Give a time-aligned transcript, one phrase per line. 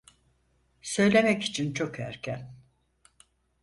[0.81, 2.53] Söylemek için çok erken.